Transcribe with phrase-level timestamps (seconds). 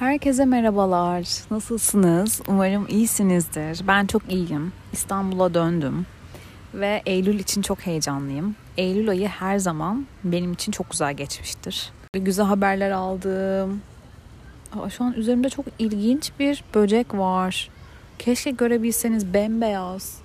[0.00, 1.28] Herkese merhabalar.
[1.50, 2.40] Nasılsınız?
[2.48, 3.86] Umarım iyisinizdir.
[3.86, 4.72] Ben çok iyiyim.
[4.92, 6.06] İstanbul'a döndüm
[6.74, 8.56] ve Eylül için çok heyecanlıyım.
[8.76, 11.92] Eylül ayı her zaman benim için çok güzel geçmiştir.
[12.14, 13.82] Güzel haberler aldım.
[14.72, 17.70] Aa, şu an üzerimde çok ilginç bir böcek var.
[18.18, 20.18] Keşke görebilseniz bembeyaz.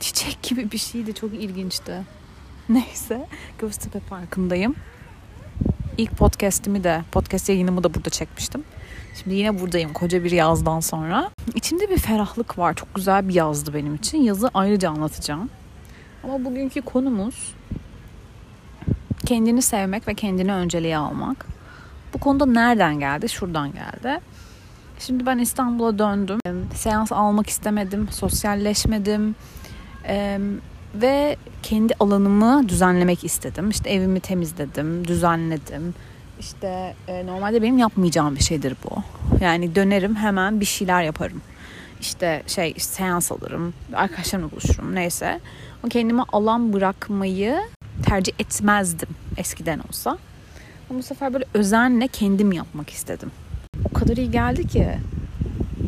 [0.00, 1.14] Çiçek gibi bir şeydi.
[1.14, 2.02] Çok ilginçti.
[2.68, 3.26] Neyse.
[3.58, 4.74] Göztepe Parkı'ndayım.
[5.98, 8.64] İlk podcast'imi de, podcast yayınımı da burada çekmiştim.
[9.22, 11.30] Şimdi yine buradayım koca bir yazdan sonra.
[11.54, 12.74] İçimde bir ferahlık var.
[12.74, 14.18] Çok güzel bir yazdı benim için.
[14.18, 15.50] Yazı ayrıca anlatacağım.
[16.24, 17.54] Ama bugünkü konumuz
[19.26, 21.46] kendini sevmek ve kendini önceliğe almak.
[22.14, 23.28] Bu konuda nereden geldi?
[23.28, 24.20] Şuradan geldi.
[24.98, 26.68] Şimdi ben İstanbul'a döndüm.
[26.74, 29.34] Seans almak istemedim, sosyalleşmedim.
[30.94, 33.70] Ve kendi alanımı düzenlemek istedim.
[33.70, 35.94] İşte evimi temizledim, düzenledim.
[36.40, 39.02] İşte e, normalde benim yapmayacağım bir şeydir bu.
[39.44, 41.42] Yani dönerim hemen bir şeyler yaparım.
[42.00, 45.40] İşte şey işte seans alırım, arkadaşlarımla buluşurum neyse.
[45.86, 47.60] O kendime alan bırakmayı
[48.02, 50.18] tercih etmezdim eskiden olsa.
[50.90, 53.30] Ama bu sefer böyle özenle kendim yapmak istedim.
[53.84, 54.88] O kadar iyi geldi ki.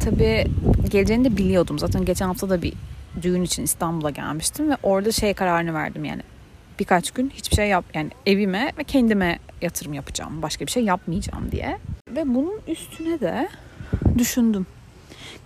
[0.05, 0.47] Tabii
[0.91, 1.79] geleceğini de biliyordum.
[1.79, 2.73] Zaten geçen hafta da bir
[3.23, 6.23] düğün için İstanbul'a gelmiştim ve orada şey kararını verdim yani
[6.79, 10.43] birkaç gün hiçbir şey yap yani evime ve kendime yatırım yapacağım.
[10.43, 11.79] Başka bir şey yapmayacağım diye.
[12.09, 13.49] Ve bunun üstüne de
[14.19, 14.67] düşündüm.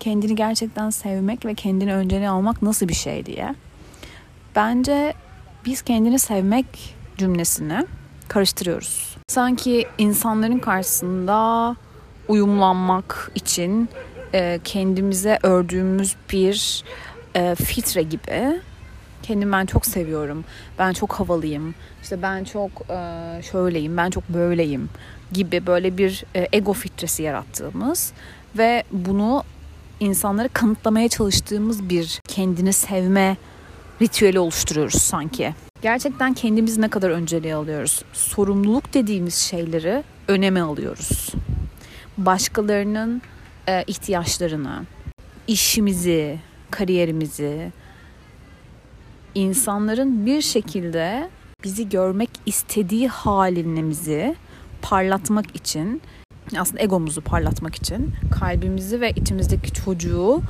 [0.00, 3.54] Kendini gerçekten sevmek ve kendini önceliğe almak nasıl bir şey diye.
[4.56, 5.14] Bence
[5.64, 7.86] biz kendini sevmek cümlesini
[8.28, 9.16] karıştırıyoruz.
[9.28, 11.76] Sanki insanların karşısında
[12.28, 13.88] uyumlanmak için
[14.64, 16.84] kendimize ördüğümüz bir
[17.36, 18.60] e, filtre gibi.
[19.22, 20.44] Kendimi ben çok seviyorum.
[20.78, 21.74] Ben çok havalıyım.
[22.02, 24.88] İşte ben çok e, şöyleyim, ben çok böyleyim
[25.32, 28.12] gibi böyle bir e, ego filtresi yarattığımız
[28.58, 29.42] ve bunu
[30.00, 33.36] insanlara kanıtlamaya çalıştığımız bir kendini sevme
[34.02, 35.54] ritüeli oluşturuyoruz sanki.
[35.82, 38.02] Gerçekten kendimiz ne kadar önceliğe alıyoruz?
[38.12, 41.32] Sorumluluk dediğimiz şeyleri öneme alıyoruz.
[42.18, 43.22] Başkalarının
[43.68, 44.84] e, ihtiyaçlarını,
[45.46, 46.38] işimizi,
[46.70, 47.72] kariyerimizi,
[49.34, 51.30] insanların bir şekilde
[51.64, 54.36] bizi görmek istediği halimizi
[54.82, 56.02] parlatmak için
[56.58, 60.42] aslında egomuzu parlatmak için kalbimizi ve içimizdeki çocuğu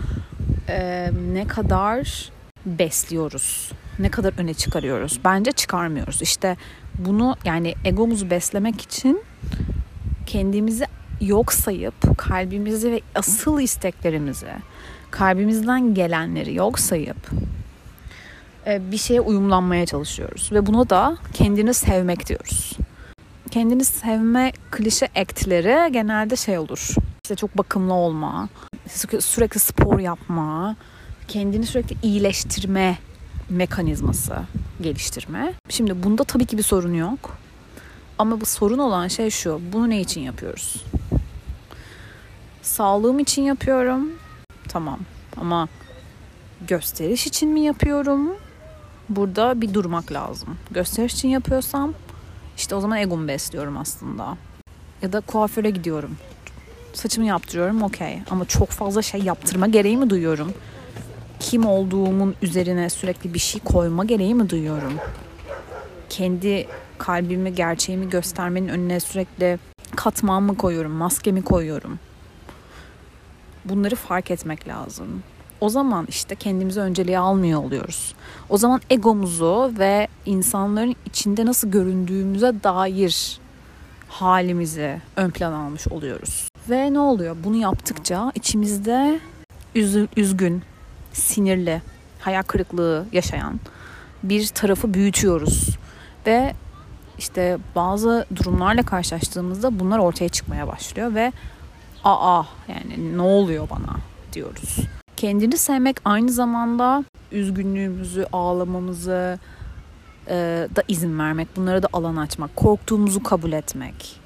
[0.69, 2.31] e, ne kadar
[2.67, 5.21] besliyoruz, ne kadar öne çıkarıyoruz.
[5.25, 6.23] Bence çıkarmıyoruz.
[6.23, 6.57] İşte
[6.99, 9.23] bunu yani egomuzu beslemek için
[10.27, 10.87] kendimizi
[11.21, 14.49] yok sayıp kalbimizi ve asıl isteklerimizi
[15.11, 17.31] kalbimizden gelenleri yok sayıp
[18.67, 20.49] e, bir şeye uyumlanmaya çalışıyoruz.
[20.53, 22.73] Ve buna da kendini sevmek diyoruz.
[23.51, 26.95] Kendini sevme klişe ektleri genelde şey olur.
[27.25, 28.49] İşte çok bakımlı olma,
[29.21, 30.77] sürekli spor yapma,
[31.29, 32.99] kendini sürekli iyileştirme
[33.51, 34.35] mekanizması
[34.81, 35.53] geliştirme.
[35.69, 37.39] Şimdi bunda tabii ki bir sorun yok.
[38.19, 39.61] Ama bu sorun olan şey şu.
[39.73, 40.85] Bunu ne için yapıyoruz?
[42.67, 44.11] Sağlığım için yapıyorum
[44.69, 44.99] tamam.
[45.37, 45.69] Ama
[46.69, 48.37] gösteriş için mi yapıyorum?
[49.09, 50.59] Burada bir durmak lazım.
[50.71, 51.95] Gösteriş için yapıyorsam
[52.57, 54.37] işte o zaman egomu besliyorum aslında.
[55.03, 56.17] Ya da kuaföre gidiyorum.
[56.93, 58.19] Saçımı yaptırıyorum okey.
[58.31, 60.55] Ama çok fazla şey yaptırma gereği mi duyuyorum?
[61.41, 64.93] Kim olduğumun üzerine sürekli bir şey koyma gereği mi duyuyorum?
[66.09, 66.67] Kendi
[66.99, 69.59] kalbimi, gerçeğimi göstermenin önüne sürekli
[69.97, 71.99] katman mı koyuyorum, maskemi koyuyorum?
[73.69, 75.23] Bunları fark etmek lazım.
[75.61, 78.15] O zaman işte kendimizi önceliğe almıyor oluyoruz.
[78.49, 83.41] O zaman egomuzu ve insanların içinde nasıl göründüğümüze dair
[84.09, 86.49] halimizi ön plan almış oluyoruz.
[86.71, 87.37] Ve ne oluyor?
[87.45, 89.21] Bunu yaptıkça içimizde
[89.75, 90.63] üz- üzgün,
[91.13, 91.83] sinirli,
[92.21, 93.61] hayal kırıklığı yaşayan
[94.23, 95.69] bir tarafı büyütüyoruz.
[96.27, 96.55] Ve
[97.19, 101.33] işte bazı durumlarla karşılaştığımızda bunlar ortaya çıkmaya başlıyor ve
[102.05, 103.97] aa yani ne oluyor bana
[104.33, 104.79] diyoruz.
[105.17, 109.39] Kendini sevmek aynı zamanda üzgünlüğümüzü, ağlamamızı
[110.29, 114.21] e, da izin vermek, bunlara da alan açmak, korktuğumuzu kabul etmek.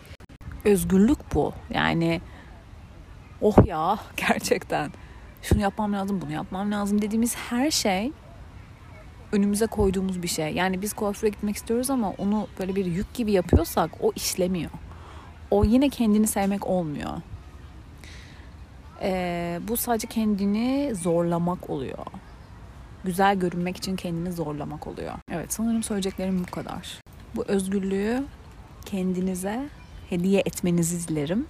[0.65, 1.53] Özgürlük bu.
[1.75, 2.21] Yani
[3.41, 4.91] oh ya gerçekten
[5.43, 8.13] şunu yapmam lazım, bunu yapmam lazım dediğimiz her şey
[9.33, 10.55] önümüze koyduğumuz bir şey.
[10.55, 14.71] Yani biz kuaföre gitmek istiyoruz ama onu böyle bir yük gibi yapıyorsak o işlemiyor.
[15.51, 17.11] O yine kendini sevmek olmuyor.
[19.03, 22.07] Ee, bu sadece kendini zorlamak oluyor.
[23.05, 25.13] Güzel görünmek için kendini zorlamak oluyor.
[25.33, 27.01] Evet sanırım söyleyeceklerim bu kadar.
[27.37, 28.25] Bu özgürlüğü
[28.85, 29.69] kendinize
[30.11, 31.47] hediye etmenizi dilerim.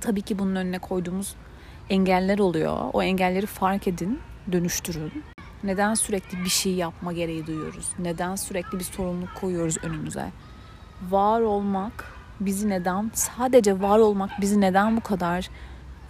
[0.00, 1.34] Tabii ki bunun önüne koyduğumuz
[1.90, 2.78] engeller oluyor.
[2.92, 4.20] O engelleri fark edin,
[4.52, 5.24] dönüştürün.
[5.64, 7.88] Neden sürekli bir şey yapma gereği duyuyoruz?
[7.98, 10.30] Neden sürekli bir sorumluluk koyuyoruz önümüze?
[11.10, 12.04] Var olmak
[12.40, 15.50] bizi neden, sadece var olmak bizi neden bu kadar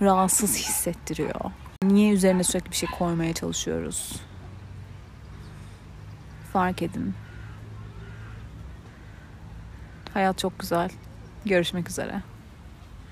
[0.00, 1.40] rahatsız hissettiriyor?
[1.82, 4.20] Niye üzerine sürekli bir şey koymaya çalışıyoruz?
[6.52, 7.14] Fark edin.
[10.14, 10.90] Hayat çok güzel.
[11.44, 12.22] Görüşmek üzere.